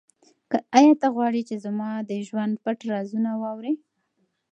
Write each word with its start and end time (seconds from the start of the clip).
آیا 0.77 0.93
ته 1.01 1.07
غواړې 1.15 1.41
چې 1.49 1.55
زما 1.65 1.89
د 2.09 2.11
ژوند 2.27 2.53
پټ 2.63 2.79
رازونه 2.91 3.31
واورې؟ 3.41 3.73